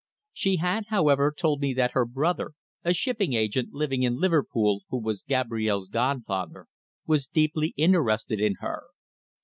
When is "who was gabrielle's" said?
4.89-5.89